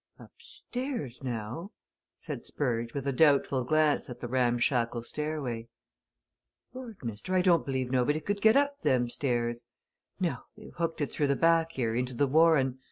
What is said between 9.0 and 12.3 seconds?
stairs! No they've hooked it through the back here, into the